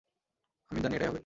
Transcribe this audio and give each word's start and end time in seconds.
আমি 0.71 0.79
জানি 0.81 0.95
এটাই 0.95 1.07
হবে। 1.07 1.19